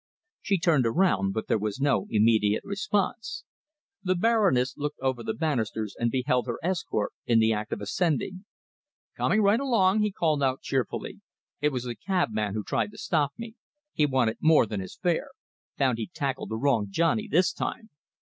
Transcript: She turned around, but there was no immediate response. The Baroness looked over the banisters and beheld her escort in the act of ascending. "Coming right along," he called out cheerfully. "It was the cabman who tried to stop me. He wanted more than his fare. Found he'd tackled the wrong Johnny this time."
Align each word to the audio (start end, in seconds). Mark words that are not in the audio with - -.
She 0.41 0.57
turned 0.57 0.87
around, 0.87 1.33
but 1.35 1.47
there 1.47 1.59
was 1.59 1.79
no 1.79 2.07
immediate 2.09 2.63
response. 2.63 3.43
The 4.01 4.15
Baroness 4.15 4.75
looked 4.75 4.99
over 4.99 5.21
the 5.21 5.35
banisters 5.35 5.95
and 5.95 6.09
beheld 6.09 6.47
her 6.47 6.57
escort 6.63 7.13
in 7.27 7.37
the 7.37 7.53
act 7.53 7.71
of 7.71 7.81
ascending. 7.81 8.45
"Coming 9.15 9.43
right 9.43 9.59
along," 9.59 10.01
he 10.01 10.11
called 10.11 10.41
out 10.41 10.63
cheerfully. 10.63 11.21
"It 11.59 11.69
was 11.69 11.83
the 11.83 11.93
cabman 11.95 12.55
who 12.55 12.63
tried 12.63 12.89
to 12.89 12.97
stop 12.97 13.33
me. 13.37 13.53
He 13.93 14.07
wanted 14.07 14.37
more 14.41 14.65
than 14.65 14.79
his 14.79 14.95
fare. 14.97 15.29
Found 15.77 15.99
he'd 15.99 16.13
tackled 16.15 16.49
the 16.49 16.57
wrong 16.57 16.87
Johnny 16.89 17.27
this 17.27 17.53
time." 17.53 17.91